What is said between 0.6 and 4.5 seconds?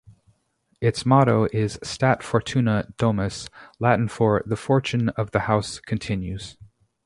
Its motto is "Stat Fortuna Domus", Latin for